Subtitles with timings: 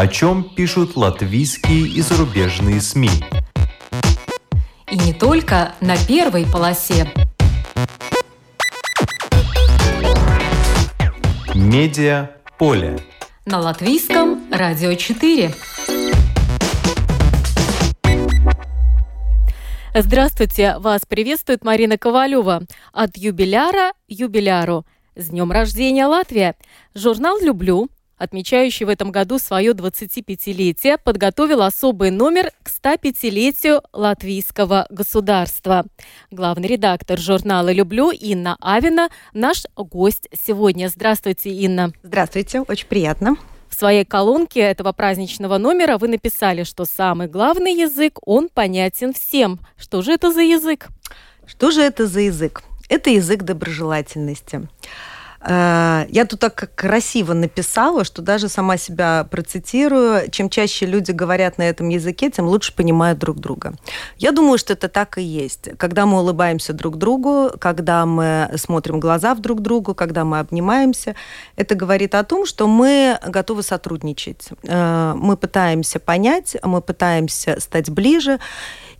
[0.00, 3.10] О чем пишут латвийские и зарубежные СМИ.
[4.90, 7.06] И не только на первой полосе.
[11.54, 12.98] Медиа поле.
[13.44, 15.52] На латвийском радио 4.
[19.94, 20.78] Здравствуйте!
[20.78, 22.62] Вас приветствует Марина Ковалева.
[22.94, 24.86] От юбиляра юбиляру.
[25.14, 26.54] С днем рождения, Латвия!
[26.94, 27.90] Журнал «Люблю»
[28.20, 35.86] отмечающий в этом году свое 25-летие, подготовил особый номер к 105-летию латвийского государства.
[36.30, 40.88] Главный редактор журнала «Люблю» Инна Авина наш гость сегодня.
[40.88, 41.92] Здравствуйте, Инна.
[42.02, 43.36] Здравствуйте, очень приятно.
[43.70, 49.60] В своей колонке этого праздничного номера вы написали, что самый главный язык, он понятен всем.
[49.78, 50.88] Что же это за язык?
[51.46, 52.62] Что же это за язык?
[52.90, 54.68] Это язык доброжелательности.
[55.42, 60.30] Э, я тут так красиво написала, что даже сама себя процитирую.
[60.30, 63.74] Чем чаще люди говорят на этом языке, тем лучше понимают друг друга.
[64.18, 65.70] Я думаю, что это так и есть.
[65.78, 71.14] Когда мы улыбаемся друг другу, когда мы смотрим глаза в друг другу, когда мы обнимаемся,
[71.56, 74.48] это говорит о том, что мы готовы сотрудничать.
[74.64, 78.38] Э, мы пытаемся понять, мы пытаемся стать ближе.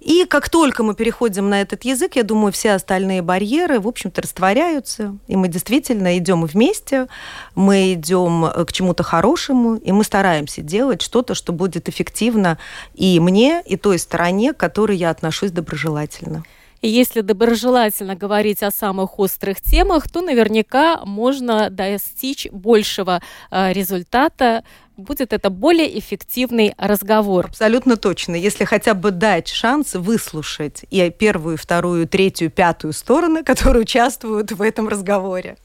[0.01, 4.23] И как только мы переходим на этот язык, я думаю, все остальные барьеры, в общем-то,
[4.23, 7.07] растворяются, и мы действительно идем вместе,
[7.55, 12.57] мы идем э, к чему-то хорошему, и мы стараемся делать что-то, что будет эффективно
[12.95, 16.45] и мне, и той стороне, к которой я отношусь доброжелательно.
[16.81, 24.65] И если доброжелательно говорить о самых острых темах, то наверняка можно достичь большего э, результата,
[24.97, 27.47] будет это более эффективный разговор.
[27.47, 28.35] Абсолютно точно.
[28.35, 34.63] Если хотя бы дать шанс выслушать и первую, вторую, третью, пятую стороны, которые участвуют в
[34.63, 35.57] этом разговоре.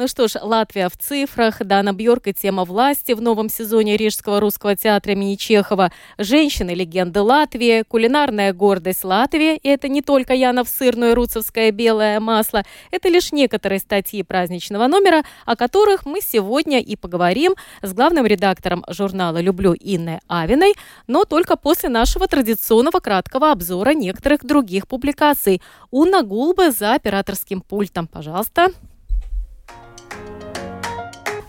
[0.00, 4.76] Ну что ж, Латвия в цифрах, Дана Бьорк тема власти в новом сезоне Рижского русского
[4.76, 11.72] театра имени Чехова, женщины-легенды Латвии, кулинарная гордость Латвии, и это не только Янов сырное руцевское
[11.72, 17.92] белое масло, это лишь некоторые статьи праздничного номера, о которых мы сегодня и поговорим с
[17.92, 20.74] главным редактором журнала «Люблю» Инной Авиной,
[21.08, 25.60] но только после нашего традиционного краткого обзора некоторых других публикаций.
[25.90, 28.06] Уна Гулба за операторским пультом.
[28.06, 28.68] Пожалуйста.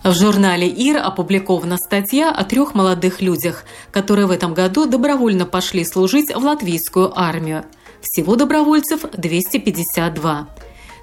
[0.02, 5.84] В журнале «Ир» опубликована статья о трех молодых людях, которые в этом году добровольно пошли
[5.84, 7.66] служить в латвийскую армию.
[8.00, 10.48] Всего добровольцев 252.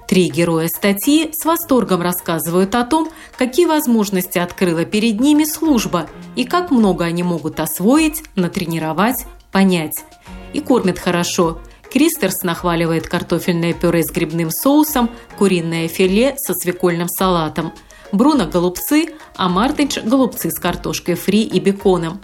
[0.08, 6.44] Три героя статьи с восторгом рассказывают о том, какие возможности открыла перед ними служба и
[6.44, 10.04] как много они могут освоить, натренировать, понять.
[10.52, 11.60] И кормят хорошо.
[11.92, 15.08] Кристерс нахваливает картофельное пюре с грибным соусом,
[15.38, 17.72] куриное филе со свекольным салатом–
[18.12, 22.20] Бруно– голубцы, а Мартинш– голубцы с картошкой фри и беконом.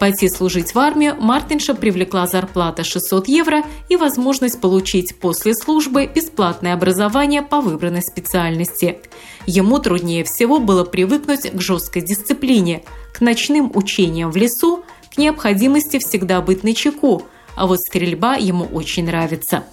[0.00, 6.72] Пойти служить в армию Мартинша привлекла зарплата 600 евро и возможность получить после службы бесплатное
[6.72, 8.98] образование по выбранной специальности.
[9.46, 15.98] Ему труднее всего было привыкнуть к жесткой дисциплине, к ночным учениям в лесу, к необходимости
[15.98, 17.24] всегда быть на чеку,
[17.54, 19.64] а вот стрельба ему очень нравится.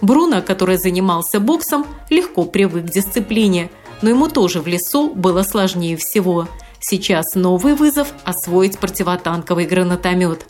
[0.00, 3.70] Бруно, который занимался боксом, легко привык к дисциплине–
[4.02, 6.48] но ему тоже в лесу было сложнее всего.
[6.80, 10.46] Сейчас новый вызов– освоить противотанковый гранатомет.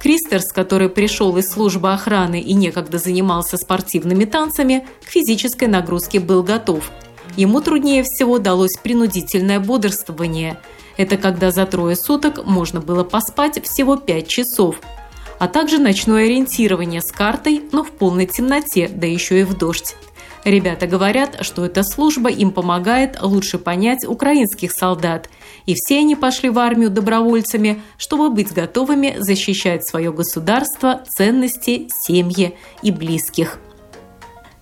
[0.00, 6.42] Кристерс, который пришел из службы охраны и некогда занимался спортивными танцами, к физической нагрузке был
[6.42, 6.90] готов.
[7.36, 10.58] Ему труднее всего далось принудительное бодрствование.
[10.96, 14.76] Это когда за трое суток можно было поспать всего 5 часов–
[15.40, 19.96] а также ночное ориентирование с картой, но в полной темноте, да еще и в дождь.
[20.44, 25.28] Ребята говорят, что эта служба им помогает лучше понять украинских солдат.
[25.66, 32.56] И все они пошли в армию добровольцами, чтобы быть готовыми защищать свое государство, ценности, семьи
[32.82, 33.58] и близких.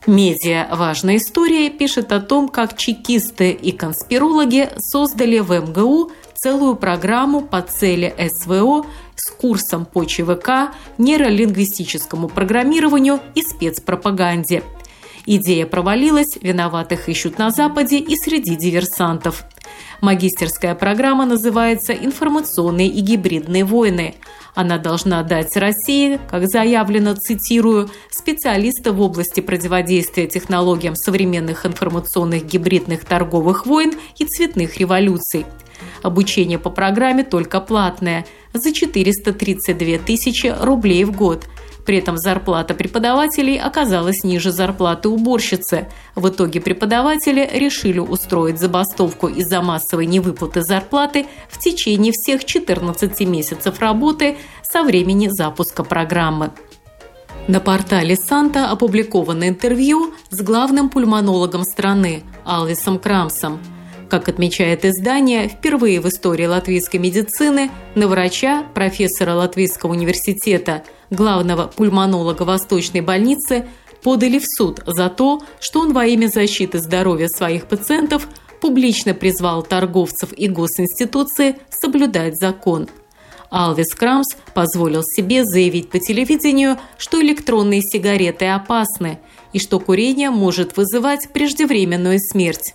[0.06, 7.42] Медиа «Важная история» пишет о том, как чекисты и конспирологи создали в МГУ целую программу
[7.42, 8.86] по цели СВО
[9.16, 14.62] с курсом по ЧВК, нейролингвистическому программированию и спецпропаганде–
[15.30, 19.44] Идея провалилась, виноватых ищут на Западе и среди диверсантов.
[20.00, 24.14] Магистерская программа называется «Информационные и гибридные войны».
[24.54, 33.04] Она должна дать России, как заявлено, цитирую, специалиста в области противодействия технологиям современных информационных гибридных
[33.04, 35.46] торговых войн и цветных революций.
[36.02, 38.24] Обучение по программе только платное–
[38.54, 41.46] за 432 тысячи рублей в год–
[41.88, 45.88] при этом зарплата преподавателей оказалась ниже зарплаты уборщицы.
[46.14, 53.78] В итоге преподаватели решили устроить забастовку из-за массовой невыплаты зарплаты в течение всех 14 месяцев
[53.80, 56.52] работы со времени запуска программы.
[57.46, 63.60] На портале Санта опубликовано интервью с главным пульмонологом страны Алвисом Крамсом–
[64.08, 72.42] как отмечает издание, впервые в истории латвийской медицины на врача, профессора Латвийского университета, главного пульмонолога
[72.42, 73.66] Восточной больницы,
[74.02, 78.28] подали в суд за то, что он во имя защиты здоровья своих пациентов
[78.60, 82.88] публично призвал торговцев и госинституции соблюдать закон.
[83.50, 89.18] Алвис Крамс позволил себе заявить по телевидению, что электронные сигареты опасны
[89.52, 92.74] и что курение может вызывать преждевременную смерть.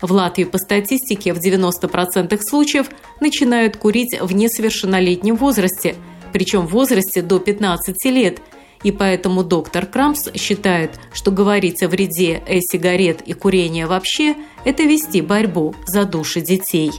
[0.00, 2.88] В Латвии по статистике в 90% случаев
[3.20, 5.94] начинают курить в несовершеннолетнем возрасте,
[6.32, 8.40] причем в возрасте до 15 лет.
[8.82, 14.34] И поэтому доктор Крамс считает, что говорить о вреде э-сигарет и курения вообще–
[14.64, 16.92] это вести борьбу за души детей.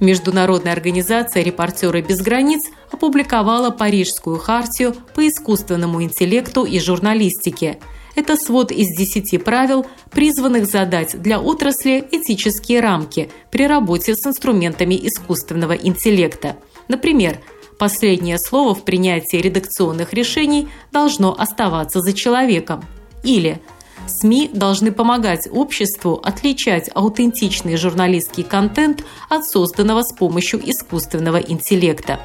[0.00, 7.78] Международная организация «Репортеры без границ» опубликовала Парижскую хартию по искусственному интеллекту и журналистике–
[8.14, 14.94] это свод из 10 правил, призванных задать для отрасли этические рамки при работе с инструментами
[14.94, 16.56] искусственного интеллекта.
[16.88, 17.38] Например,
[17.82, 22.84] последнее слово в принятии редакционных решений должно оставаться за человеком.
[23.24, 23.60] Или
[24.06, 32.20] СМИ должны помогать обществу отличать аутентичный журналистский контент от созданного с помощью искусственного интеллекта.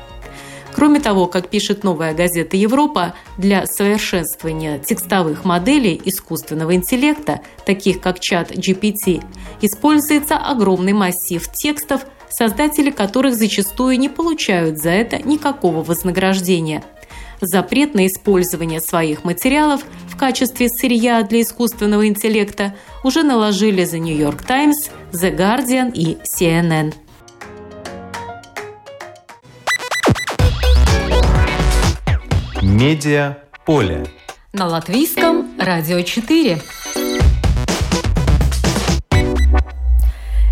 [0.76, 8.20] Кроме того, как пишет новая газета «Европа», для совершенствования текстовых моделей искусственного интеллекта, таких как
[8.20, 9.24] чат GPT,
[9.62, 16.84] используется огромный массив текстов, создатели которых зачастую не получают за это никакого вознаграждения.
[17.40, 24.18] Запрет на использование своих материалов в качестве сырья для искусственного интеллекта уже наложили The New
[24.18, 26.94] York Times, The Guardian и CNN.
[32.62, 34.06] Медиа поле.
[34.54, 36.60] На латвийском радио 4.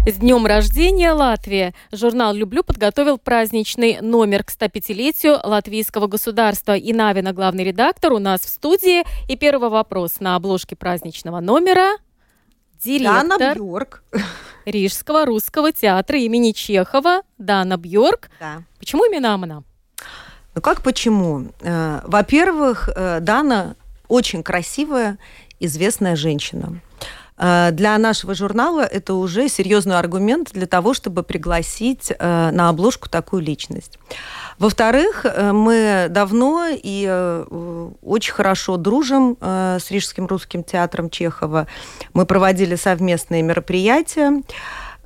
[0.07, 1.73] С днем рождения, Латвия!
[1.91, 6.77] Журнал «Люблю» подготовил праздничный номер к 105-летию латвийского государства.
[6.77, 9.03] И Навина, главный редактор, у нас в студии.
[9.27, 11.97] И первый вопрос на обложке праздничного номера.
[12.83, 14.03] Директор Дана Бьорк.
[14.65, 18.29] Рижского русского театра имени Чехова Дана Бьорк.
[18.39, 18.61] Да.
[18.77, 19.63] Почему именно она?
[20.53, 21.47] Ну как почему?
[21.61, 23.75] Э, во-первых, э, Дана
[24.07, 25.17] очень красивая,
[25.59, 26.79] известная женщина.
[27.37, 33.99] Для нашего журнала это уже серьезный аргумент для того, чтобы пригласить на обложку такую личность.
[34.57, 37.43] Во-вторых, мы давно и
[38.01, 41.67] очень хорошо дружим с Рижским русским театром Чехова.
[42.13, 44.41] Мы проводили совместные мероприятия.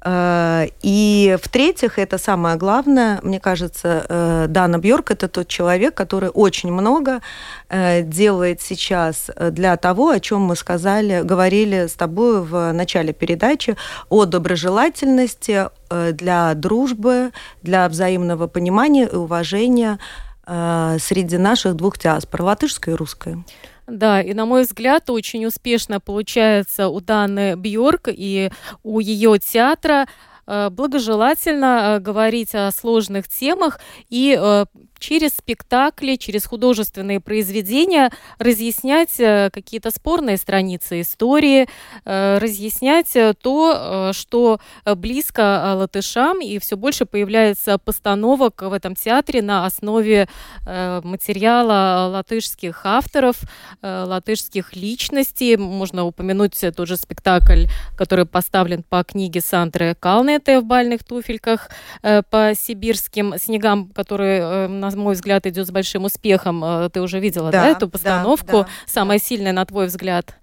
[0.02, 6.30] Э, и в-третьих, это самое главное, мне кажется, э, Дана Бьорк это тот человек, который
[6.30, 7.22] очень много
[7.70, 13.76] э, делает сейчас для того, о чем мы сказали, говорили с тобой в начале передачи,
[14.10, 17.32] о доброжелательности, для дружбы,
[17.64, 19.98] для взаимного понимания и уважения
[20.46, 23.44] среди наших двух диаспор, латышской и русской.
[23.90, 28.52] Да, и на мой взгляд, очень успешно получается у Даны Бьорк и
[28.84, 30.08] у ее театра
[30.46, 33.80] э, благожелательно э, говорить о сложных темах
[34.10, 34.66] и э,
[35.00, 41.68] через спектакли, через художественные произведения разъяснять э, какие-то спорные страницы истории,
[42.06, 49.42] э, разъяснять э, то, что близко латышам, и все больше появляется постановок в этом театре
[49.42, 50.28] на основе
[50.66, 53.38] материала латышских авторов,
[53.82, 55.58] латышских личностей.
[55.58, 57.66] Можно упомянуть тот же спектакль,
[57.98, 61.70] который поставлен по книге Сандры Калнете в бальных туфельках
[62.02, 66.64] по сибирским снегам, которые на на мой взгляд, идет с большим успехом.
[66.64, 68.48] Э, ты уже видела, да, да эту постановку?
[68.52, 70.36] Да, да, Самая сильная, на твой взгляд?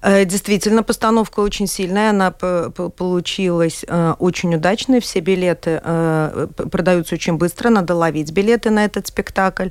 [0.00, 2.10] Э, действительно, постановка очень сильная.
[2.10, 5.00] Она получилась э, очень удачной.
[5.00, 5.80] Все билеты
[6.70, 7.70] продаются очень быстро.
[7.70, 9.68] Надо ловить билеты на этот спектакль.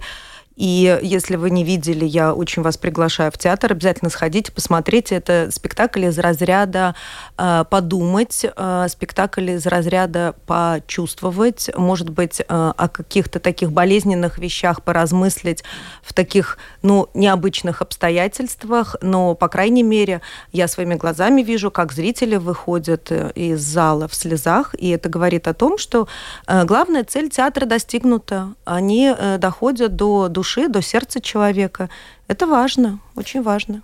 [0.61, 3.71] И если вы не видели, я очень вас приглашаю в театр.
[3.71, 5.15] Обязательно сходите, посмотрите.
[5.15, 6.93] Это спектакль из разряда
[7.35, 14.83] э, подумать, э, спектакль из разряда почувствовать, может быть, э, о каких-то таких болезненных вещах
[14.83, 15.63] поразмыслить
[16.03, 18.95] в таких, ну, необычных обстоятельствах.
[19.01, 24.13] Но, по крайней мере, я своими глазами вижу, как зрители выходят э, из зала в
[24.13, 24.75] слезах.
[24.77, 26.07] И это говорит о том, что
[26.45, 28.53] э, главная цель театра достигнута.
[28.63, 31.89] Они э, доходят до души, до сердца человека.
[32.27, 33.81] Это важно, очень важно.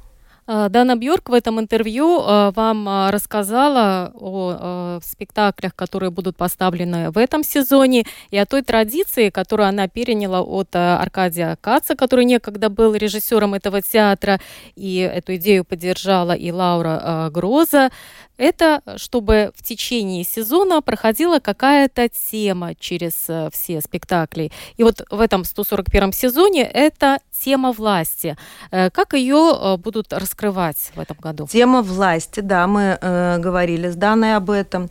[0.49, 7.11] А, Дана Бьорк в этом интервью а, вам а, рассказала о спектаклях, которые будут поставлены
[7.11, 12.69] в этом сезоне, и о той традиции, которую она переняла от Аркадия Каца, который некогда
[12.69, 14.39] был режиссером этого театра,
[14.75, 17.89] и эту идею поддержала и Лаура Гроза.
[18.37, 24.51] Это чтобы в течение сезона проходила какая-то тема через все спектакли.
[24.77, 28.37] И вот в этом 141 сезоне это тема власти.
[28.71, 31.47] Э, как ее будут рассказывать раскрывать в этом году?
[31.47, 34.89] Тема власти, да, мы э, говорили с Даной об этом.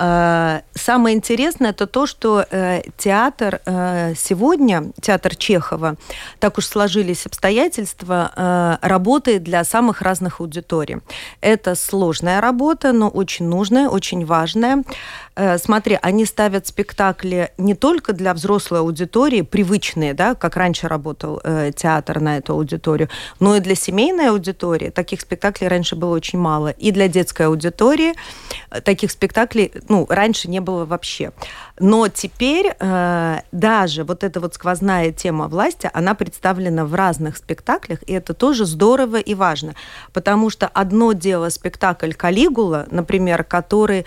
[0.00, 5.96] Э, самое интересное это то, что э, театр э, сегодня, театр Чехова,
[6.38, 10.98] так уж сложились обстоятельства, работает для самых разных аудиторий.
[11.40, 14.84] Это сложная работа, но очень нужная, очень важная.
[15.58, 21.40] Смотри, они ставят спектакли не только для взрослой аудитории, привычные, да, как раньше работал
[21.76, 24.90] театр на эту аудиторию, но и для семейной аудитории.
[24.90, 26.68] Таких спектаклей раньше было очень мало.
[26.70, 28.14] И для детской аудитории
[28.84, 31.32] таких спектаклей ну, раньше не было вообще.
[31.78, 38.00] Но теперь э, даже вот эта вот сквозная тема власти, она представлена в разных спектаклях,
[38.06, 39.74] и это тоже здорово и важно.
[40.12, 44.04] Потому что одно дело спектакль «Калигула», например, который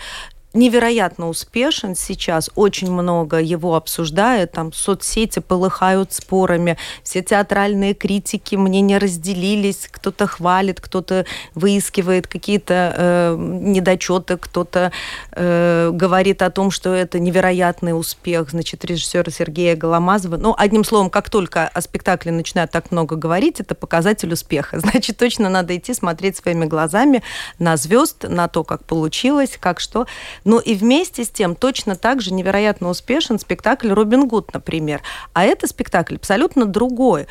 [0.54, 8.98] невероятно успешен сейчас, очень много его обсуждают, там соцсети полыхают спорами, все театральные критики мнения
[8.98, 14.92] разделились, кто-то хвалит, кто-то выискивает какие-то э, недочеты, кто-то
[15.32, 20.36] э, говорит о том, что это невероятный успех, значит, режиссера Сергея Голомазова.
[20.36, 24.80] Ну, одним словом, как только о спектакле начинают так много говорить, это показатель успеха.
[24.92, 27.22] Значит, точно надо идти смотреть своими глазами
[27.58, 30.06] на звезд, на то, как получилось, как что.
[30.44, 35.02] Но и вместе с тем точно так же невероятно успешен спектакль «Робин Гуд», например.
[35.32, 37.26] А это спектакль абсолютно другой.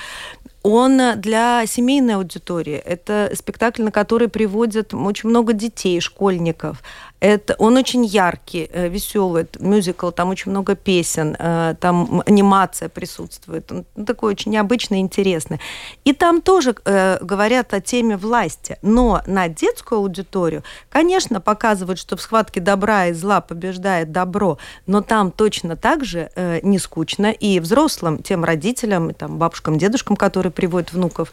[0.63, 2.75] Он для семейной аудитории.
[2.75, 6.83] Это спектакль, на который приводят очень много детей, школьников.
[7.21, 13.71] Это, он очень яркий, э, веселый, мюзикл, там очень много песен, э, там анимация присутствует.
[13.71, 15.59] Он такой очень необычный, интересный.
[16.03, 18.79] И там тоже э, говорят о теме власти.
[18.81, 25.01] Но на детскую аудиторию, конечно, показывают, что в схватке добра и зла побеждает добро, но
[25.01, 26.31] там точно так же
[26.63, 31.31] не скучно и взрослым, тем родителям, и, там, бабушкам, дедушкам, которые приводят внуков,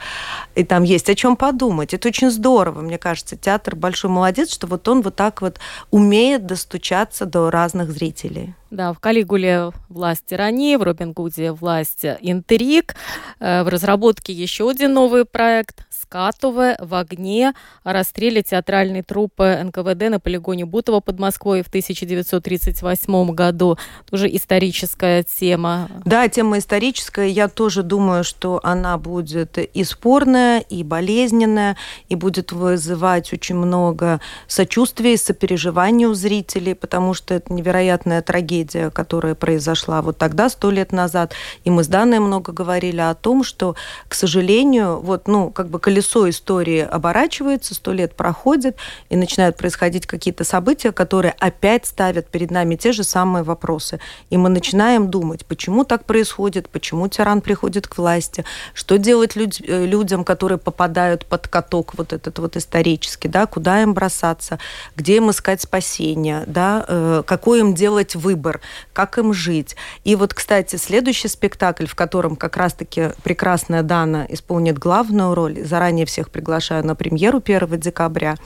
[0.54, 1.94] и там есть о чем подумать.
[1.94, 3.36] Это очень здорово, мне кажется.
[3.36, 5.58] Театр большой молодец, что вот он вот так вот
[5.90, 8.54] умеет достучаться до разных зрителей.
[8.70, 12.96] Да, в Калигуле власть тирании, в Робин Гуде власть интриг.
[13.40, 17.52] Э, в разработке еще один новый проект Скатове в огне
[17.84, 23.76] о расстреле театральной труппы НКВД на полигоне Бутово под Москвой в 1938 году.
[24.10, 25.90] Тоже историческая тема.
[26.06, 27.28] Да, тема историческая.
[27.28, 31.76] Я тоже думаю, что она будет и спорная, и болезненная,
[32.08, 38.88] и будет вызывать очень много сочувствия и сопереживания у зрителей, потому что это невероятная трагедия,
[38.88, 41.34] которая произошла вот тогда, сто лет назад.
[41.64, 43.76] И мы с Даной много говорили о том, что,
[44.08, 48.76] к сожалению, вот, ну, как бы колесо истории оборачивается, сто лет проходит,
[49.10, 53.98] и начинают происходить какие-то события, которые опять ставят перед нами те же самые вопросы.
[54.30, 59.60] И мы начинаем думать, почему так происходит, почему тиран приходит к власти, что делать люд-
[59.60, 64.60] э, людям, которые попадают под каток вот этот вот исторический, да, куда им бросаться,
[64.94, 68.60] где им искать спасение, да, э, какой им делать выбор,
[68.92, 69.74] как им жить.
[70.04, 75.87] И вот, кстати, следующий спектакль, в котором как раз-таки прекрасная Дана исполнит главную роль, заранее
[75.88, 78.36] заранее всех приглашаю на премьеру 1 декабря.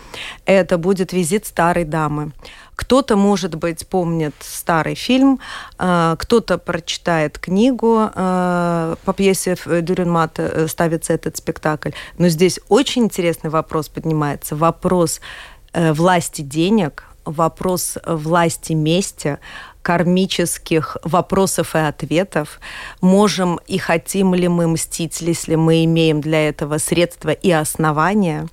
[0.46, 2.30] Это будет «Визит старой дамы».
[2.76, 5.40] Кто-то, может быть, помнит старый фильм,
[5.78, 11.90] а, кто-то прочитает книгу а, по пьесе э, ставится этот спектакль.
[12.18, 14.56] Но здесь очень интересный вопрос поднимается.
[14.56, 15.20] Вопрос
[15.72, 19.38] э, власти денег, вопрос власти мести,
[19.82, 22.60] кармических вопросов и ответов.
[23.00, 28.48] Можем и хотим ли мы мстить, если мы имеем для этого средства и основания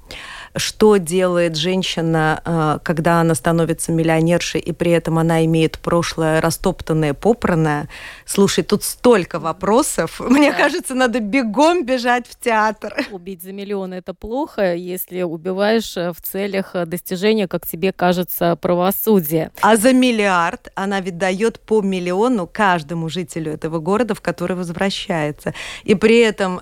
[0.60, 7.14] что делает женщина, э, когда она становится миллионершей, и при этом она имеет прошлое растоптанное,
[7.14, 7.90] попранное.
[8.26, 10.20] Слушай, тут столько вопросов.
[10.20, 12.96] Мне кажется, надо бегом бежать в театр.
[13.12, 18.56] Убить за миллион– это плохо, если убиваешь э, в целях э, достижения, как тебе кажется,
[18.56, 19.52] правосудия.
[19.62, 25.54] А за миллиард она ведь дает по миллиону каждому жителю этого города, в который возвращается.
[25.84, 26.60] И при этом,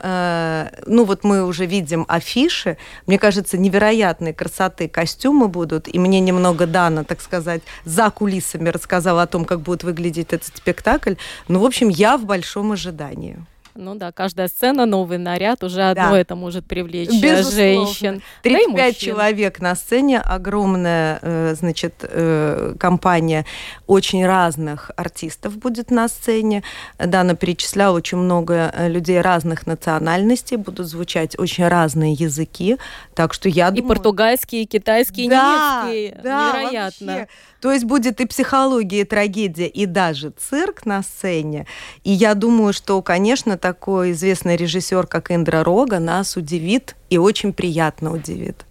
[0.86, 6.66] ну вот мы уже видим афиши, мне кажется, невероятной красоты костюмы будут, и мне немного
[6.66, 11.16] Дана, так сказать, за кулисами рассказала о том, как будет выглядеть этот спектакль.
[11.48, 13.38] Ну, в общем, я в большом ожидании.
[13.78, 16.20] Ну да, каждая сцена, новый наряд, уже одно да.
[16.20, 17.52] это может привлечь э, Безусловно.
[17.52, 18.22] женщин.
[18.42, 23.46] 35 да человек на сцене, огромная, э, значит, э, компания
[23.86, 26.64] очень разных артистов будет на сцене.
[26.98, 32.78] Дана перечисляла очень много людей разных национальностей, будут звучать очень разные языки,
[33.14, 33.86] так что я думаю...
[33.86, 36.22] И португальский, и китайский, и да, немецкий.
[36.24, 37.14] Да, Невероятно.
[37.14, 37.28] Вообще.
[37.62, 41.66] То есть будет и психология, и трагедия, и даже цирк на сцене.
[42.04, 47.54] И я думаю, что, конечно, такой известный режиссер, как Эндра Рога, нас удивит и очень
[47.54, 48.67] приятно удивит.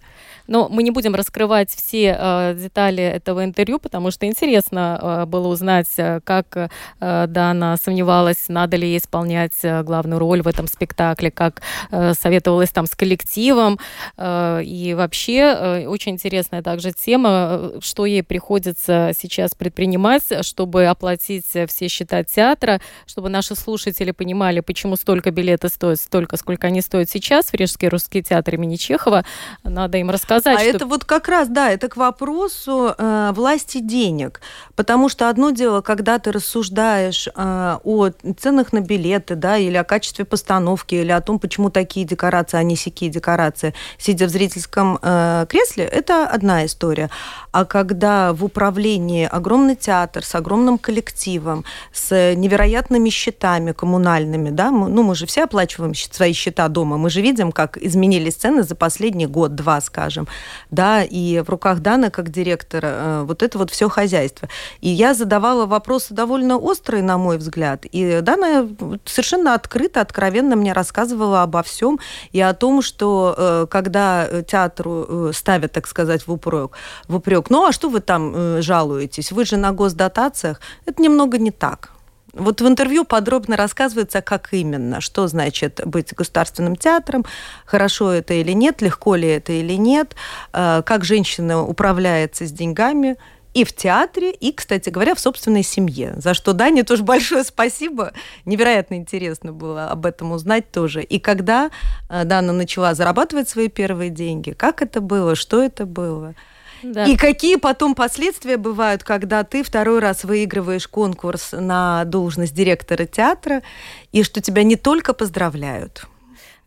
[0.47, 5.47] Но мы не будем раскрывать все э, детали этого интервью, потому что интересно э, было
[5.49, 10.67] узнать, э, как э, Дана сомневалась, надо ли ей исполнять э, главную роль в этом
[10.67, 11.61] спектакле, как
[11.91, 13.79] э, советовалась там с коллективом.
[14.17, 20.85] Э, и вообще э, очень интересная также тема, э, что ей приходится сейчас предпринимать, чтобы
[20.85, 26.81] оплатить все счета театра, чтобы наши слушатели понимали, почему столько билеты стоят столько, сколько они
[26.81, 29.25] стоят сейчас в Рижский русский театр имени Чехова.
[29.63, 30.59] Надо им рассказать сказать.
[30.59, 30.77] А что...
[30.77, 34.41] это вот как раз, да, это к вопросу э, власти денег.
[34.75, 39.83] Потому что одно дело, когда ты рассуждаешь э, о ценах на билеты, да, или о
[39.83, 44.99] качестве постановки, или о том, почему такие декорации, а не сякие декорации, сидя в зрительском
[45.01, 47.09] э, кресле, это одна история.
[47.51, 54.89] А когда в управлении огромный театр с огромным коллективом, с невероятными счетами коммунальными, да, мы,
[54.89, 58.75] ну, мы же все оплачиваем свои счета дома, мы же видим, как изменились цены за
[58.75, 60.26] последний год-два, скажем
[60.71, 64.49] да, и в руках Даны как директора э, вот это вот все хозяйство.
[64.81, 68.67] И я задавала вопросы довольно острые, на мой взгляд, и Дана
[69.05, 71.99] совершенно открыто, откровенно мне рассказывала обо всем
[72.31, 76.71] и о том, что э, когда театру э, ставят, так сказать, в упрек,
[77.07, 79.31] в упрек, ну а что вы там жалуетесь?
[79.31, 80.59] Вы же на госдотациях.
[80.85, 81.96] Это немного не так.
[82.37, 87.25] Вот в интервью подробно рассказывается, как именно, что значит быть государственным театром,
[87.65, 90.15] хорошо это или нет, легко ли это или нет,
[90.53, 93.17] э, как женщина управляется с деньгами,
[93.53, 96.13] и в театре, и, кстати говоря, в собственной семье.
[96.17, 98.13] За что Дане тоже большое спасибо.
[98.45, 101.01] Невероятно интересно было об этом узнать тоже.
[101.01, 101.71] И когда
[102.09, 106.35] э, Дана начала зарабатывать свои первые деньги, как это было, что это было–
[106.83, 107.05] да.
[107.05, 113.63] И какие потом последствия бывают, когда ты второй раз выигрываешь конкурс на должность директора театра,
[114.11, 116.05] и что тебя не только поздравляют,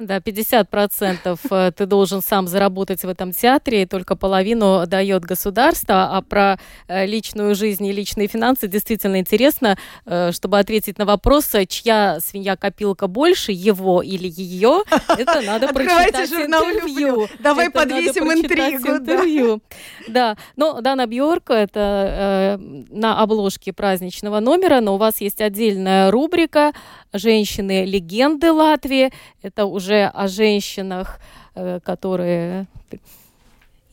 [0.01, 6.17] да, 50% э, ты должен сам заработать в этом театре, и только половину дает государство.
[6.17, 6.59] А про
[6.89, 13.09] э, личную жизнь и личные финансы действительно интересно, э, чтобы ответить на вопрос, чья свинья-копилка
[13.09, 17.29] больше, его или ее, это надо прочитать интервью.
[17.39, 19.61] Давай подвесим интригу.
[20.09, 22.59] Да, но Дана Бьорк, это
[22.91, 26.73] на обложке праздничного номера, но у вас есть отдельная рубрика
[27.13, 29.11] «Женщины-легенды Латвии».
[29.43, 31.21] Это уже о женщинах,
[31.55, 32.67] э, которые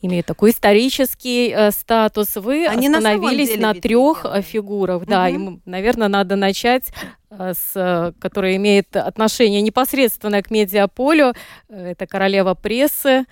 [0.02, 2.36] имеют такой исторический э, статус.
[2.36, 5.02] Вы Они остановились на, на трех э, фигурах.
[5.02, 5.10] Угу.
[5.10, 6.92] Да, им, наверное, надо начать
[7.30, 11.34] э, с, которая имеет отношение непосредственно к медиаполю.
[11.68, 13.24] Это королева прессы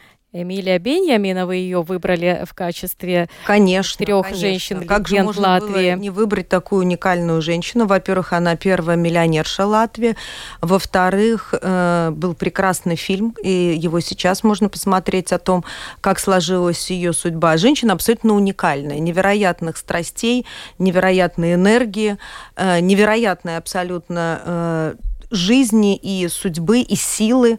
[0.42, 4.40] Эмилия Беньямина, вы ее выбрали в качестве конечно, трех конечно.
[4.40, 5.92] женщин как же можно Латвии.
[5.92, 7.86] Было не выбрать такую уникальную женщину?
[7.86, 10.16] Во-первых, она первая миллионерша Латвии.
[10.60, 15.64] Во-вторых, э, был прекрасный фильм, и его сейчас можно посмотреть о том,
[16.00, 17.56] как сложилась ее судьба.
[17.56, 20.46] Женщина абсолютно уникальная, невероятных страстей,
[20.78, 22.18] невероятной энергии,
[22.56, 24.94] э, невероятной абсолютно э,
[25.30, 27.58] жизни и судьбы и силы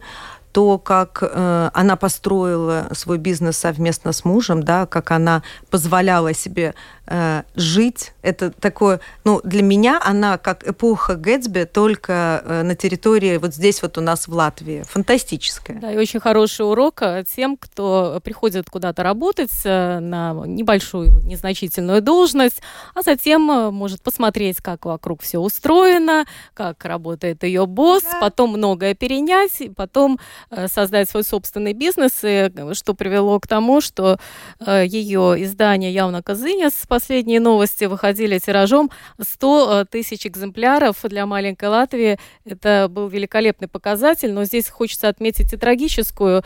[0.58, 6.74] то, как э, она построила свой бизнес совместно с мужем, да, как она позволяла себе
[7.08, 8.12] э, жить.
[8.22, 13.82] Это такое, ну, для меня она как эпоха Гэтсби, только э, на территории вот здесь
[13.82, 14.84] вот у нас в Латвии.
[14.88, 15.80] Фантастическая.
[15.80, 22.60] Да, и очень хороший урок э, тем, кто приходит куда-то работать на небольшую, незначительную должность,
[22.94, 28.20] а затем может посмотреть, как вокруг все устроено, как работает ее босс, да.
[28.20, 30.18] потом многое перенять, потом
[30.66, 34.18] создать свой собственный бизнес, и что привело к тому, что
[34.60, 42.18] ее издание «Явно Казынес», последние новости, выходили тиражом 100 тысяч экземпляров для маленькой Латвии.
[42.44, 46.42] Это был великолепный показатель, но здесь хочется отметить и трагическую,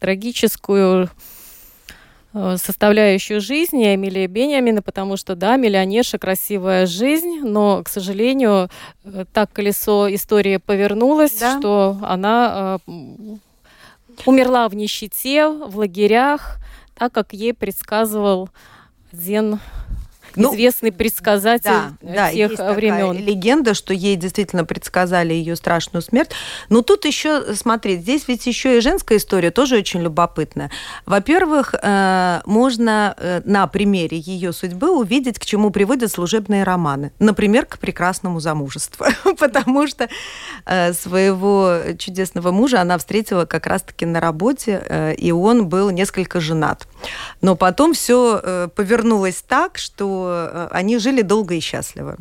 [0.00, 1.10] трагическую
[2.38, 8.68] Э, составляющую жизни Эмилии Бениамина, потому что, да, миллионерша, красивая жизнь, но, к сожалению,
[9.04, 11.58] э, так колесо истории повернулось, да.
[11.58, 12.92] что она э,
[14.26, 16.58] умерла в нищете, в лагерях,
[16.96, 18.48] так как ей предсказывал
[19.12, 19.60] один
[20.36, 23.16] ну, известный предсказатель да, да, тех есть времен.
[23.16, 26.30] легенда, что ей действительно предсказали ее страшную смерть.
[26.68, 30.70] Но тут еще, смотри, здесь ведь еще и женская история тоже очень любопытная.
[31.04, 37.12] Во-первых, э, можно э, на примере ее судьбы увидеть, к чему приводят служебные романы.
[37.18, 39.06] Например, к прекрасному замужеству.
[39.38, 40.08] Потому что
[40.64, 46.86] э, своего чудесного мужа она встретила как раз-таки на работе, и он был несколько женат.
[47.40, 52.16] Но потом все повернулось так, что Э, они жили долго и счастливо.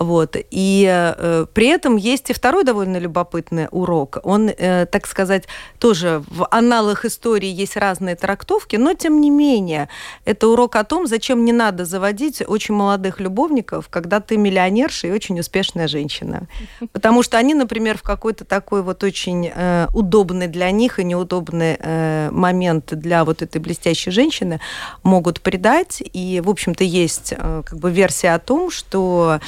[0.00, 0.36] Вот.
[0.50, 4.18] И э, при этом есть и второй довольно любопытный урок.
[4.22, 5.44] Он, э, так сказать,
[5.78, 9.88] тоже в аналах истории есть разные трактовки, но тем не менее,
[10.24, 15.10] это урок о том, зачем не надо заводить очень молодых любовников, когда ты миллионерша и
[15.10, 16.46] очень успешная женщина.
[16.92, 21.76] Потому что они, например, в какой-то такой вот очень э, удобный для них и неудобный
[21.78, 24.60] э, момент для вот этой блестящей женщины
[25.02, 26.02] могут предать.
[26.12, 29.40] И, в общем-то, есть Э, как бы версия о том, что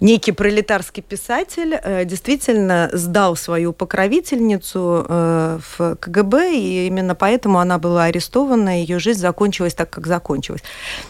[0.00, 7.78] некий пролетарский писатель э, действительно сдал свою покровительницу э, в КГБ, и именно поэтому она
[7.78, 10.62] была арестована, ее жизнь закончилась так, как закончилась.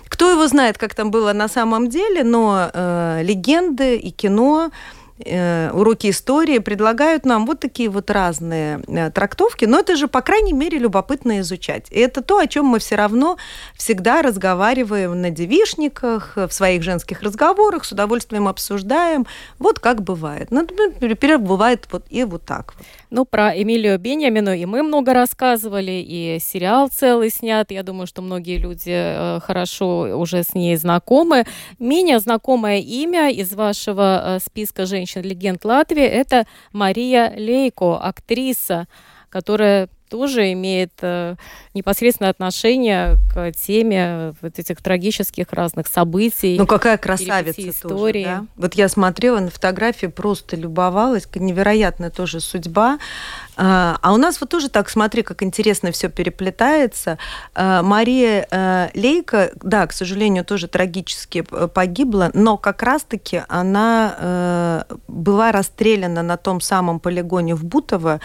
[0.08, 2.70] Кто его знает, как там было на самом деле, но
[3.22, 4.70] легенды и кино Э,
[5.72, 10.52] уроки истории предлагают нам вот такие вот разные э, трактовки, но это же, по крайней
[10.52, 11.86] мере, любопытно изучать.
[11.90, 13.36] И это то, о чем мы все равно
[13.76, 19.26] всегда разговариваем на девишниках, в своих женских разговорах, с удовольствием обсуждаем,
[19.58, 20.50] вот как бывает.
[20.50, 20.60] Ну,
[21.00, 22.74] например, бывает вот и вот так.
[23.10, 27.70] Ну, про Эмилию Беньямину и мы много рассказывали, и сериал целый снят.
[27.70, 31.44] Я думаю, что многие люди э, хорошо уже с ней знакомы.
[31.78, 38.86] Менее знакомое имя из вашего списка женщин женщин-легенд Латвии, это Мария Лейко, актриса,
[39.30, 41.36] которая тоже имеет э,
[41.74, 46.56] непосредственное отношение к теме вот этих трагических разных событий.
[46.58, 48.24] Ну какая красавица истории.
[48.24, 48.46] Тоже, да?
[48.56, 52.98] Вот я смотрела на фотографии, просто любовалась, невероятная тоже судьба.
[53.56, 57.18] А, а у нас вот тоже так, смотри, как интересно все переплетается.
[57.54, 64.82] А, Мария э, Лейка, да, к сожалению, тоже трагически погибла, но как раз-таки она э,
[65.08, 68.20] была расстреляна на том самом полигоне в Бутово, Э,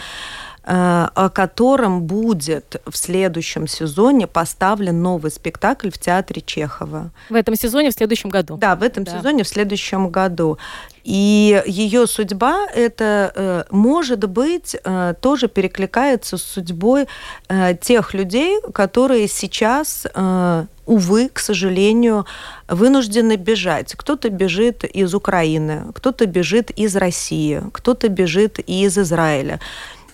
[0.66, 7.10] о котором будет в следующем сезоне поставлен новый спектакль в театре Чехова.
[7.28, 8.56] В этом сезоне, в следующем году?
[8.56, 9.18] Да, в этом да.
[9.18, 10.58] сезоне, в следующем году.
[11.02, 17.08] И ее судьба, это, э, может быть, э, тоже перекликается с судьбой
[17.80, 20.06] тех людей, которые сейчас
[20.86, 22.26] увы, к сожалению,
[22.68, 23.94] вынуждены бежать.
[23.94, 29.60] Кто-то бежит из Украины, кто-то бежит из России, кто-то бежит из Израиля.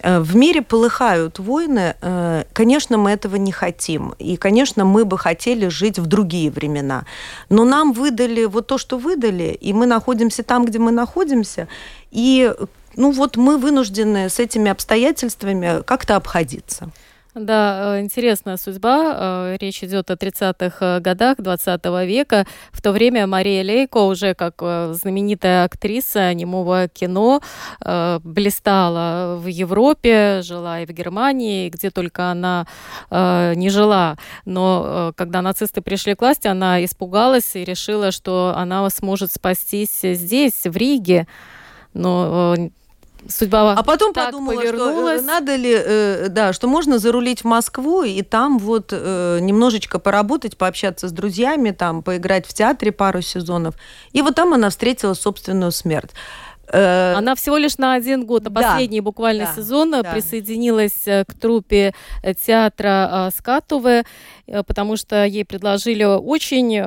[0.02, 1.94] Э, в мире полыхают войны.
[2.00, 4.14] Э, конечно, мы этого не хотим.
[4.18, 7.04] И, конечно, мы бы хотели жить в другие времена.
[7.48, 11.68] Но нам выдали вот то, что выдали, и мы находимся там, где мы находимся.
[12.10, 12.52] И
[12.96, 16.90] ну вот мы вынуждены с этими обстоятельствами как-то обходиться.
[17.34, 19.52] Да, э, интересная судьба.
[19.52, 22.44] Э, речь идет о 30-х э, годах 20 века.
[22.72, 24.54] В то время Мария Лейко уже как
[24.94, 27.40] знаменитая актриса немого кино
[28.24, 32.66] блистала в Европе, жила и в Германии, где только она
[33.10, 34.16] не жила.
[34.44, 40.64] Но когда нацисты пришли к власти, она испугалась и решила, что она сможет спастись здесь,
[40.64, 41.26] в Риге.
[41.94, 42.56] Но
[43.28, 45.18] судьба А потом так подумала, повернулась.
[45.18, 49.98] что надо ли, э, да, что можно зарулить в Москву и там вот э, немножечко
[49.98, 53.74] поработать, пообщаться с друзьями, там поиграть в театре пару сезонов.
[54.12, 56.10] И вот там она встретила собственную смерть.
[56.72, 60.02] Э, она всего лишь на один год, на последний да, буквально да, сезон да.
[60.02, 61.94] присоединилась к труппе
[62.44, 64.04] театра Скатуве,
[64.66, 66.80] потому что ей предложили очень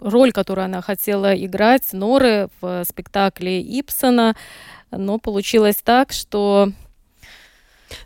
[0.00, 4.34] роль, которую она хотела играть, Норы в спектакле Ипсона
[4.90, 6.70] но получилось так, что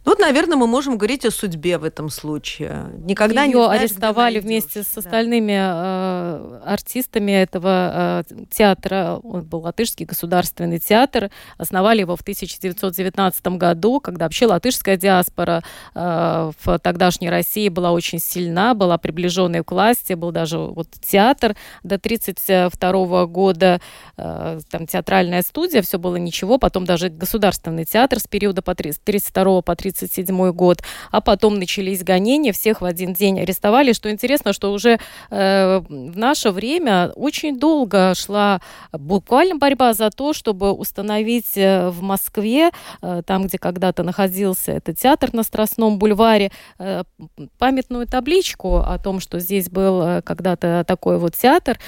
[0.05, 2.87] Вот, наверное, мы можем говорить о судьбе в этом случае.
[3.05, 9.21] Никогда Ее не знаешь, арестовали вместе с остальными э, артистами этого э, театра.
[9.23, 11.31] Он был Латышский государственный театр.
[11.57, 15.63] Основали его в 1919 году, когда вообще латышская диаспора
[15.95, 21.57] э, в тогдашней России была очень сильна, была приближенной к власти, был даже вот театр
[21.83, 23.81] до 1932 года,
[24.17, 29.77] там театральная студия, все было ничего, потом даже государственный театр с периода по 32 по
[29.79, 33.93] 37 год, а потом начались гонения, всех в один день арестовали.
[33.93, 34.99] Что интересно, что уже
[35.31, 38.61] э, в наше время очень долго шла
[38.93, 44.99] буквально борьба за то, чтобы установить э, в Москве, э, там, где когда-то находился этот
[44.99, 47.05] театр на Страстном бульваре, э,
[47.59, 51.79] памятную табличку о том, что здесь был э, когда-то такой вот театр.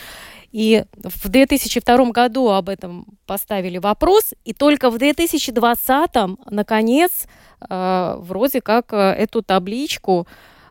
[0.52, 6.10] И в 2002 году об этом поставили вопрос, и только в 2020
[6.50, 7.26] наконец
[7.60, 10.26] э, вроде как э, эту табличку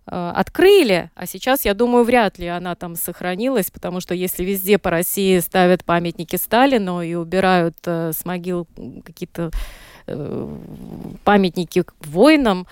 [0.06, 4.78] э, открыли, а сейчас, я думаю, вряд ли она там сохранилась, потому что если везде
[4.78, 8.68] по России ставят памятники Сталину и убирают с могил
[9.06, 9.52] какие-то
[11.24, 12.68] памятники воинам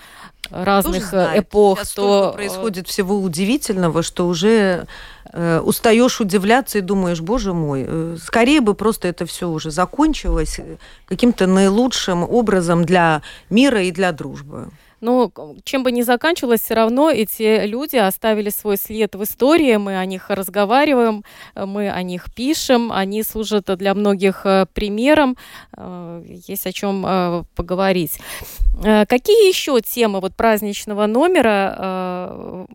[0.50, 4.86] разных эпох, Сейчас то происходит всего удивительного, что уже
[5.32, 10.58] Э, устаешь удивляться и думаешь, боже мой, э, скорее бы просто это все уже закончилось
[10.58, 14.68] э, каким-то наилучшим образом для мира и для дружбы.
[15.00, 15.32] Но
[15.64, 20.04] чем бы ни заканчивалось, все равно эти люди оставили свой след в истории, мы о
[20.04, 25.36] них разговариваем, мы о них пишем, они служат для многих примером,
[26.24, 28.18] есть о чем поговорить.
[28.82, 32.66] Какие еще темы вот праздничного номера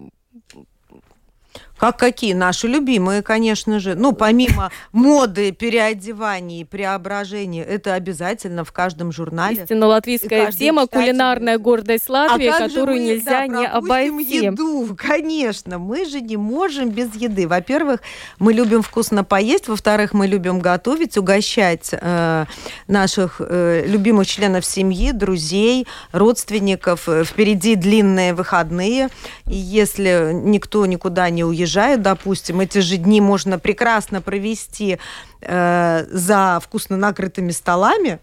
[1.83, 2.31] как какие?
[2.31, 3.95] Наши любимые, конечно же.
[3.95, 9.63] Ну, помимо моды, переодеваний, преображений, это обязательно в каждом журнале.
[9.63, 14.45] Истинно латвийская тема, кулинарная гордость Латвии, а которую мы, нельзя да, не обойти.
[14.45, 15.77] еду, конечно.
[15.77, 17.49] Мы же не можем без еды.
[17.49, 17.99] Во-первых,
[18.39, 19.67] мы любим вкусно поесть.
[19.67, 22.45] Во-вторых, мы любим готовить, угощать э,
[22.87, 27.09] наших э, любимых членов семьи, друзей, родственников.
[27.25, 29.09] Впереди длинные выходные.
[29.47, 34.99] И если никто никуда не уезжает, уезжают, допустим, эти же дни можно прекрасно провести
[35.45, 38.19] э, за вкусно накрытыми столами,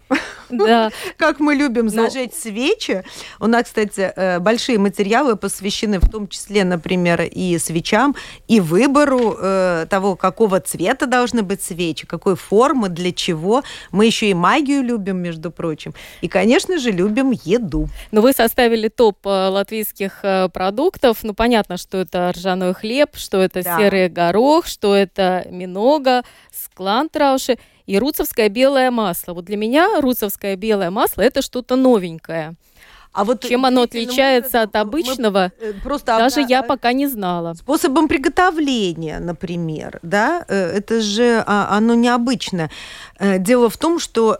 [0.49, 0.89] да.
[1.17, 1.91] как мы любим Но...
[1.91, 2.03] Ну.
[2.03, 3.03] зажечь свечи.
[3.39, 8.15] У нас, кстати, э, большие материалы посвящены в том числе, например, и свечам,
[8.47, 13.63] и выбору э, того, какого цвета должны быть свечи, какой формы, для чего.
[13.91, 15.93] Мы еще и магию любим, между прочим.
[16.21, 17.87] И, конечно же, любим еду.
[18.11, 21.19] Но вы составили топ латвийских продуктов.
[21.23, 23.77] Ну, понятно, что это ржаной хлеб, что это да.
[23.77, 29.33] серый горох, что это минога, склан трауши и руцевское белое масло.
[29.33, 32.55] Вот для меня руцевское белое масло это что-то новенькое.
[33.13, 36.93] А вот чем оно отличается мы, от обычного, мы, э, просто даже одна, я пока
[36.93, 37.53] не знала.
[37.55, 42.69] Способом приготовления, например, да, э, это же а, оно необычно.
[43.19, 44.39] Э, дело в том, что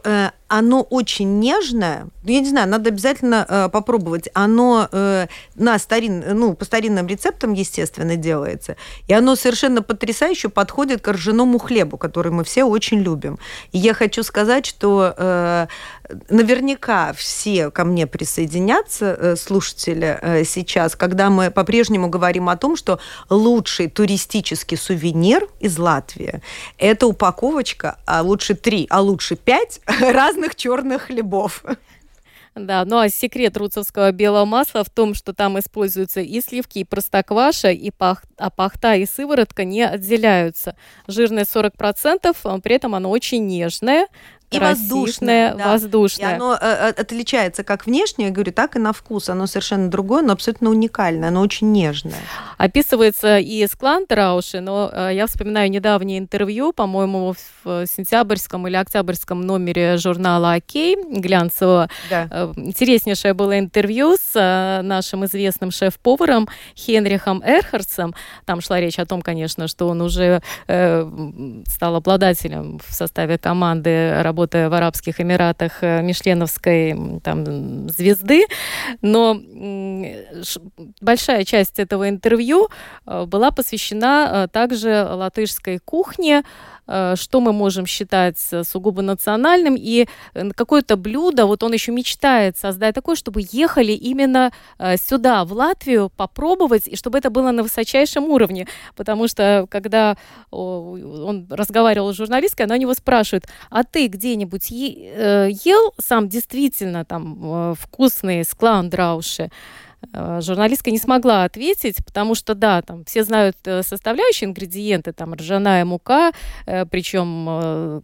[0.52, 2.10] оно очень нежное.
[2.26, 4.28] Я не знаю, надо обязательно э, попробовать.
[4.34, 8.76] Оно э, на старин, ну, по старинным рецептам, естественно, делается.
[9.08, 13.40] И оно совершенно потрясающе подходит к ржаному хлебу, который мы все очень любим.
[13.72, 15.68] И я хочу сказать, что э,
[16.30, 22.76] наверняка все ко мне присоединятся, э, слушатели, э, сейчас, когда мы по-прежнему говорим о том,
[22.76, 26.42] что лучший туристический сувенир из Латвии–
[26.78, 31.64] это упаковочка, а лучше три, а лучше пять разных разных черных хлебов.
[32.54, 36.84] Да, ну а секрет руцевского белого масла в том, что там используются и сливки, и
[36.84, 40.76] простокваша, и пах, а пахта и сыворотка не отделяются.
[41.08, 44.08] Жирность 40%, а при этом оно очень нежное,
[44.52, 45.56] и воздушное.
[45.56, 45.72] Да.
[45.72, 46.32] воздушное.
[46.32, 49.30] И оно э, э, отличается как внешне, я говорю, так и на вкус.
[49.30, 52.14] Оно совершенно другое, но абсолютно уникальное, оно очень нежное.
[52.58, 57.34] Описывается и Склан Трауши, но э, я вспоминаю недавнее интервью, по-моему,
[57.64, 61.90] в сентябрьском или октябрьском номере журнала «Окей» глянцевого.
[62.10, 62.52] Да.
[62.58, 68.14] Интереснейшее было интервью с нашим известным шеф-поваром Хенрихом Эрхардсом.
[68.46, 74.22] Там шла речь о том, конечно, что он уже э, стал обладателем в составе команды
[74.22, 78.46] работы работая в Арабских Эмиратах э, Мишленовской там, звезды,
[79.02, 79.40] но
[81.00, 82.70] большая часть этого интервью
[83.06, 86.44] э, была посвящена э, также латышской кухне,
[87.16, 92.96] что мы можем считать сугубо национальным, и э, какое-то блюдо, вот он еще мечтает создать
[92.96, 98.26] такое, чтобы ехали именно э, сюда, в Латвию, попробовать, и чтобы это было на высочайшем
[98.26, 100.18] уровне, потому что когда
[100.50, 107.04] он разговаривал с журналисткой, она у него спрашивает, а ты где где-нибудь ел сам действительно
[107.06, 113.84] там вкусные склаунdraуши, Э, журналистка не смогла ответить, потому что, да, там все знают э,
[113.84, 116.32] составляющие ингредиенты, там ржаная мука,
[116.66, 118.02] э, причем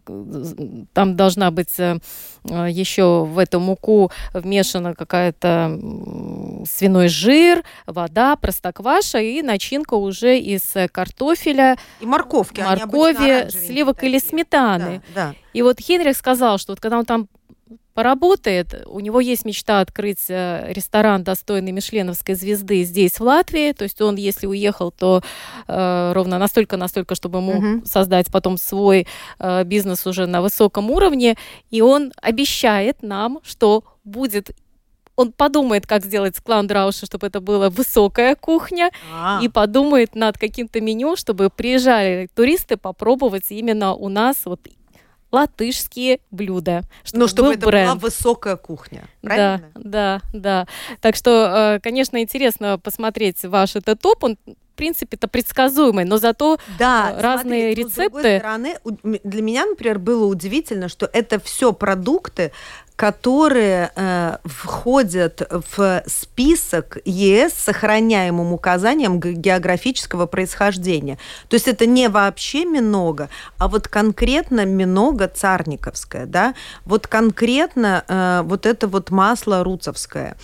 [0.94, 5.80] там должна быть еще в эту муку вмешана какая-то
[6.70, 15.02] свиной жир, вода, простокваша и начинка уже из картофеля, и морковки, моркови, сливок или сметаны.
[15.14, 15.36] Да, да.
[15.54, 17.28] И вот Хенрих сказал, что вот когда он там
[17.98, 18.84] поработает.
[18.86, 23.72] У него есть мечта открыть э, ресторан достойный Мишленовской звезды здесь, в Латвии.
[23.72, 25.24] То есть он, если уехал, то
[25.68, 27.86] э, ровно настолько-настолько, чтобы ему угу.
[27.88, 29.08] создать потом свой
[29.40, 31.38] э, бизнес уже на высоком уровне.
[31.72, 34.52] И он обещает нам, что будет
[35.16, 39.40] он подумает, как сделать скландрауша, чтобы это была высокая кухня, а.
[39.42, 44.60] и подумает над каким-то меню, чтобы приезжали туристы попробовать именно у нас вот
[45.32, 46.84] латышские блюда.
[47.04, 47.92] Чтобы Но чтобы это бренд.
[47.92, 49.72] была высокая кухня, правильно?
[49.76, 50.68] Да, да, да.
[51.02, 54.24] Так что, э, конечно, интересно посмотреть ваш этот топ.
[54.24, 58.02] Он в принципе, это предсказуемый, но зато да, э, разные смотри, рецепты.
[58.04, 58.76] с другой стороны,
[59.24, 62.52] для меня, например, было удивительно, что это все продукты,
[62.98, 71.20] которые э, входят в список ЕС с сохраняемым указанием географического происхождения.
[71.48, 73.30] То есть это не вообще минога,
[73.60, 76.56] а вот конкретно минога царниковская, да,
[76.86, 80.36] вот конкретно э, вот это вот масло руцовское.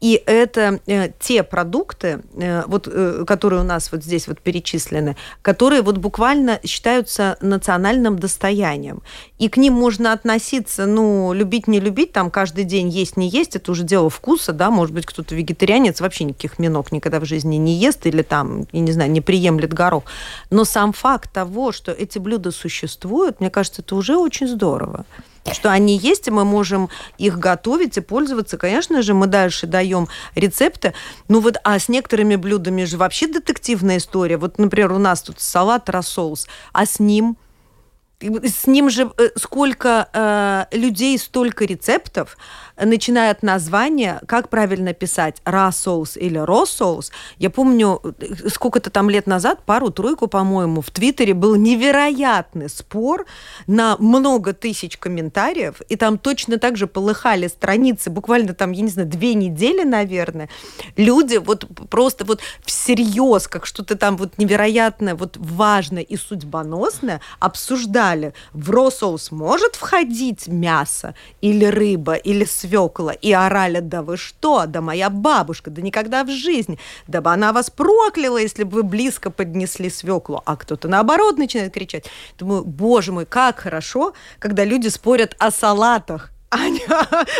[0.00, 5.16] И это э, те продукты, э, вот, э, которые у нас вот здесь вот перечислены,
[5.40, 9.02] которые вот буквально считаются национальным достоянием.
[9.38, 13.56] И к ним можно относиться, ну, любить, не любить, там каждый день есть, не есть,
[13.56, 17.56] это уже дело вкуса, да, может быть, кто-то вегетарианец, вообще никаких минок никогда в жизни
[17.56, 20.04] не ест или там, я не знаю, не приемлет горох.
[20.50, 25.06] Но сам факт того, что эти блюда существуют, мне кажется, это уже очень здорово
[25.52, 28.56] что они есть, и мы можем их готовить и пользоваться.
[28.56, 30.94] Конечно же, мы дальше даем рецепты.
[31.28, 34.38] Ну вот, а с некоторыми блюдами же вообще детективная история.
[34.38, 37.36] Вот, например, у нас тут салат рассоус, а с ним
[38.20, 42.38] с ним же э, сколько э, людей, столько рецептов,
[42.80, 47.12] начиная от названия, как правильно писать, ра-соус или ро-соус.
[47.38, 48.00] Я помню,
[48.48, 53.26] сколько-то там лет назад, пару-тройку, по-моему, в Твиттере был невероятный спор
[53.66, 58.90] на много тысяч комментариев, и там точно так же полыхали страницы, буквально там, я не
[58.90, 60.48] знаю, две недели, наверное.
[60.96, 68.34] Люди вот просто вот всерьез, как что-то там вот невероятное, вот важное и судьбоносное обсуждали.
[68.52, 73.12] В росоус может входить мясо или рыба, или свекла?
[73.12, 77.52] И орали, да вы что, да моя бабушка, да никогда в жизни, да бы она
[77.52, 80.42] вас прокляла, если бы вы близко поднесли свеклу.
[80.44, 82.06] А кто-то наоборот начинает кричать.
[82.38, 86.82] Думаю, боже мой, как хорошо, когда люди спорят о салатах а не,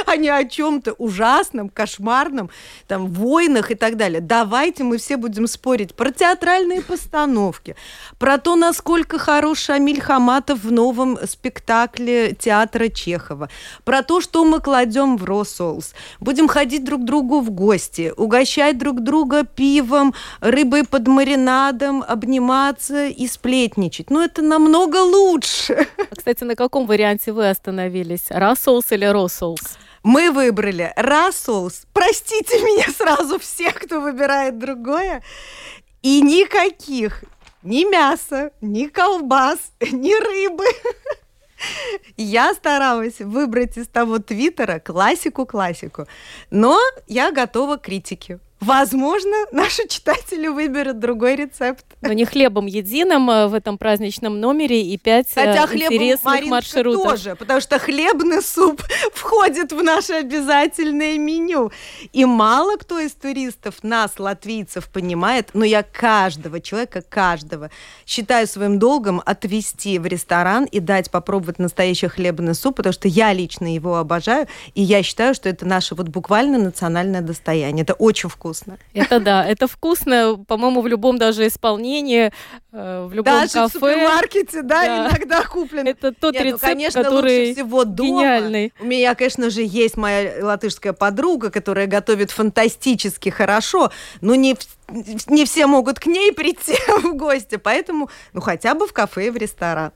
[0.06, 2.50] а не о чем-то ужасном, кошмарном,
[2.88, 4.20] там, войнах и так далее.
[4.20, 7.76] Давайте мы все будем спорить про театральные постановки,
[8.18, 13.48] про то, насколько хорош Шамиль Хаматов в новом спектакле театра Чехова,
[13.84, 15.94] про то, что мы кладем в Росоус.
[16.20, 23.06] Будем ходить друг к другу в гости, угощать друг друга пивом, рыбой под маринадом, обниматься
[23.06, 24.10] и сплетничать.
[24.10, 25.86] Ну, это намного лучше.
[26.10, 28.26] А, кстати, на каком варианте вы остановились?
[28.28, 29.78] Рассоус или Россоус?
[30.02, 31.86] Мы выбрали Рассоус.
[31.92, 35.22] Простите меня сразу всех, кто выбирает другое.
[36.02, 37.24] И никаких
[37.62, 40.66] ни мяса, ни колбас, ни рыбы.
[42.18, 46.06] Я старалась выбрать из того твиттера классику-классику,
[46.50, 48.38] но я готова к критике.
[48.60, 51.84] Возможно, наши читатели выберут другой рецепт.
[52.00, 57.02] Но не хлебом единым э, в этом праздничном номере и пять э, Хотя интересных маршрутов.
[57.02, 61.72] тоже, потому что хлебный суп входит в наше обязательное меню.
[62.12, 67.70] И мало кто из туристов, нас, латвийцев, понимает, но я каждого человека, каждого,
[68.06, 73.32] считаю своим долгом отвезти в ресторан и дать попробовать настоящий хлебный суп, потому что я
[73.32, 77.82] лично его обожаю, и я считаю, что это наше вот буквально национальное достояние.
[77.82, 78.78] Это очень вкусно вкусно.
[78.92, 82.32] Это да, это вкусно, по-моему, в любом даже исполнении,
[82.72, 83.68] э, в любом даже кафе.
[83.68, 85.08] в супермаркете, да, да.
[85.08, 85.86] иногда куплен.
[85.86, 88.08] Это тот Нет, ну, рецепт, ну, конечно, который лучше всего дома.
[88.08, 88.72] гениальный.
[88.80, 93.90] У меня, конечно же, есть моя латышская подруга, которая готовит фантастически хорошо,
[94.20, 94.56] но не
[95.28, 99.30] не все могут к ней прийти в гости, поэтому, ну, хотя бы в кафе и
[99.30, 99.92] в ресторан.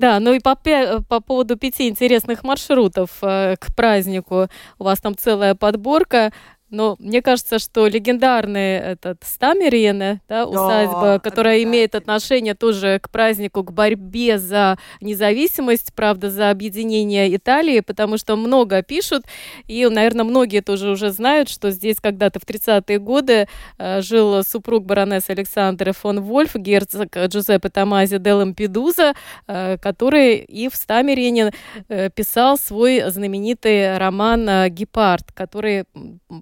[0.00, 4.48] Да, ну и по, по поводу пяти интересных маршрутов э, к празднику.
[4.78, 6.32] У вас там целая подборка.
[6.70, 13.10] Но мне кажется, что легендарный этот Стамериене, да, усадьба, да, которая имеет отношение тоже к
[13.10, 19.24] празднику, к борьбе за независимость, правда, за объединение Италии, потому что много пишут,
[19.66, 24.84] и, наверное, многие тоже уже знают, что здесь когда-то в 30-е годы э, жил супруг
[24.84, 29.14] баронессы Александры фон Вольф, герцог Джузеппе Томази де Лампедуза,
[29.48, 31.52] э, который и в Стамерине
[31.88, 35.84] э, писал свой знаменитый роман «Гепард», который,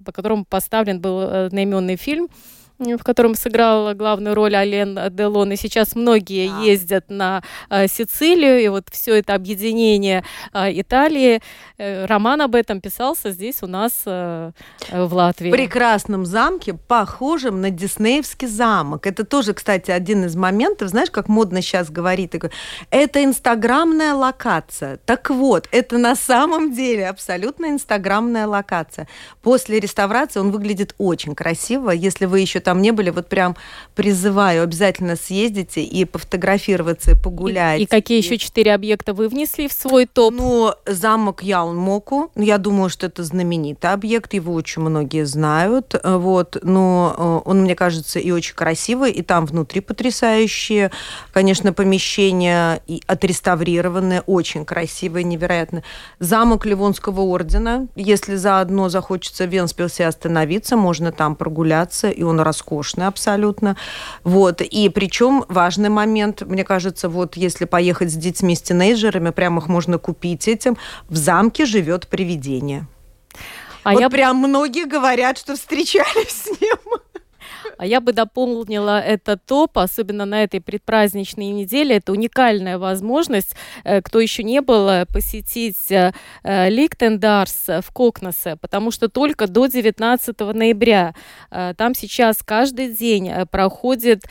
[0.05, 2.29] по которому поставлен был э, одноименный фильм
[2.79, 5.51] в котором сыграл главную роль Ален Делон.
[5.51, 6.59] И сейчас многие да.
[6.61, 10.23] ездят на э, Сицилию, и вот все это объединение
[10.53, 11.41] э, Италии.
[11.77, 14.51] Э, роман об этом писался здесь у нас э,
[14.91, 15.49] в Латвии.
[15.49, 19.05] В прекрасном замке, похожем на Диснеевский замок.
[19.05, 22.31] Это тоже, кстати, один из моментов, знаешь, как модно сейчас говорить,
[22.91, 24.97] это инстаграмная локация.
[25.05, 29.07] Так вот, это на самом деле абсолютно инстаграмная локация.
[29.41, 31.89] После реставрации он выглядит очень красиво.
[31.91, 33.55] Если вы еще там не были, вот прям
[33.95, 37.79] призываю, обязательно съездите и пофотографироваться, и погулять.
[37.79, 40.35] И, и какие еще четыре объекта вы внесли в свой топ?
[40.35, 47.41] Ну, замок Яунмоку, я думаю, что это знаменитый объект, его очень многие знают, вот, но
[47.43, 50.91] э, он, мне кажется, и очень красивый, и там внутри потрясающие,
[51.33, 55.81] конечно, помещения, и отреставрированные, очень красивые, невероятно.
[56.19, 62.58] Замок Ливонского ордена, если заодно захочется в Венспилсе остановиться, можно там прогуляться, и он рас
[62.59, 63.75] роскошно абсолютно.
[64.23, 64.61] Вот.
[64.61, 69.67] И причем важный момент, мне кажется, вот если поехать с детьми, с тинейджерами, прямо их
[69.67, 72.85] можно купить этим, в замке живет привидение.
[73.83, 76.99] А вот я прям многие говорят, что встречались с ним.
[77.79, 81.95] А я бы дополнила это топ, особенно на этой предпраздничной неделе.
[81.95, 83.55] Это уникальная возможность,
[83.85, 86.11] э, кто еще не был, э, посетить э,
[86.43, 91.15] Ликтендарс в Кокносе, потому что только до 19 ноября
[91.49, 94.25] там сейчас каждый день проходит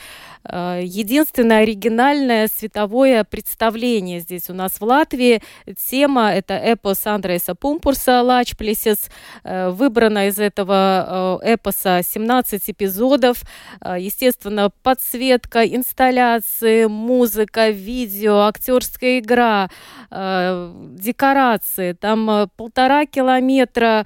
[0.45, 5.41] единственное оригинальное световое представление здесь у нас в Латвии.
[5.89, 9.09] Тема— это эпос Андреса Пумпурса «Лачплесис».
[9.43, 13.43] Э, выбрано из этого э, эпоса 17 эпизодов.
[13.81, 19.69] Естественно, подсветка, инсталляции, музыка, видео, актерская игра,
[20.11, 21.93] декорации.
[21.93, 24.05] Там полтора километра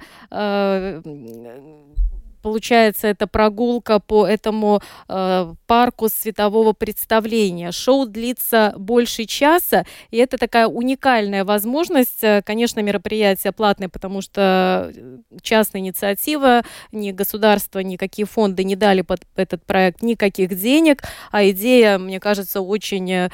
[2.44, 7.72] получается, это прогулка по этому э, парку светового представления.
[7.72, 12.22] Шоу длится больше часа, и это такая уникальная возможность.
[12.22, 19.00] Э, конечно, мероприятие платное, потому что э, частная инициатива, ни государство, никакие фонды не дали
[19.00, 23.30] под этот проект никаких денег, а идея, мне кажется, очень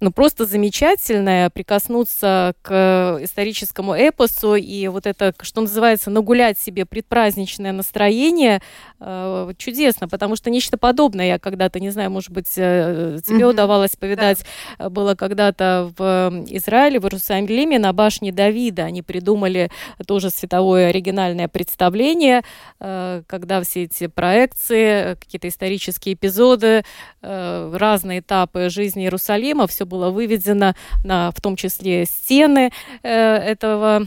[0.00, 6.86] э, ну, просто замечательное прикоснуться к историческому эпосу и вот это, что называется, нагулять себе
[6.86, 8.62] предпраздничное настроение
[8.98, 13.50] э, чудесно, потому что нечто подобное я когда-то, не знаю, может быть, э, тебе mm-hmm.
[13.50, 14.44] удавалось повидать,
[14.78, 14.88] да.
[14.88, 18.84] было когда-то в Израиле, в Иерусалиме на башне Давида.
[18.84, 19.70] Они придумали
[20.06, 22.42] тоже световое оригинальное представление,
[22.80, 26.84] э, когда все эти проекции, какие-то исторические эпизоды,
[27.22, 30.74] э, разные этапы жизни Иерусалима, все было выведено
[31.04, 32.70] на, в том числе, стены
[33.02, 34.06] э, этого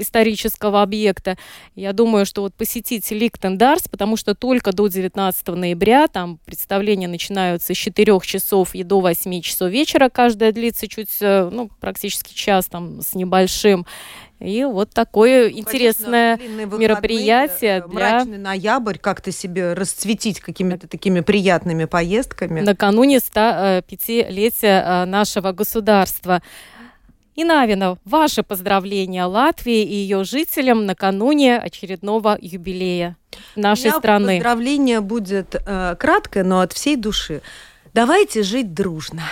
[0.00, 1.36] исторического объекта.
[1.76, 7.74] Я думаю, что вот посетить Ликтендарс, потому что только до 19 ноября, там представления начинаются
[7.74, 12.66] с 4 часов и до 8 часов вечера, каждая длится чуть, э, ну, практически час
[12.66, 13.86] там с небольшим.
[14.40, 17.78] И вот такое интересное выходные, мероприятие.
[17.78, 17.94] Э, для...
[17.94, 22.60] Мрачный ноябрь, как-то себе расцветить какими-то такими приятными поездками.
[22.60, 26.40] Накануне 105-летия э, нашего государства.
[27.34, 33.16] И Навина, ваши поздравления Латвии и ее жителям накануне очередного юбилея
[33.54, 34.36] нашей У страны.
[34.38, 37.42] Поздравление будет э, краткое, но от всей души.
[37.94, 39.22] Давайте жить дружно.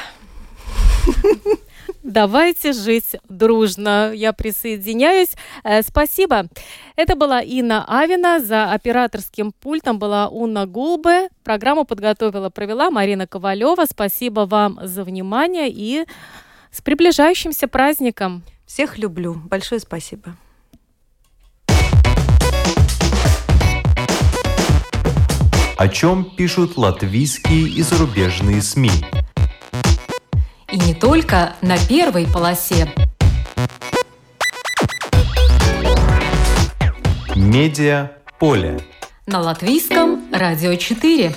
[2.06, 4.12] Давайте жить дружно.
[4.14, 5.30] Я присоединяюсь.
[5.64, 6.46] Э, спасибо.
[6.94, 8.38] Это была Инна Авина.
[8.38, 11.28] За операторским пультом была Уна Гулбе.
[11.42, 13.86] Программу подготовила, провела Марина Ковалева.
[13.90, 16.06] Спасибо вам за внимание и
[16.70, 18.44] с приближающимся праздником.
[18.66, 19.42] Всех люблю.
[19.44, 20.36] Большое спасибо.
[25.76, 29.25] О чем пишут латвийские и зарубежные СМИ?
[30.72, 32.92] И не только на первой полосе.
[37.36, 38.10] Медиа
[38.40, 38.80] поле.
[39.26, 41.34] На латвийском радио 4.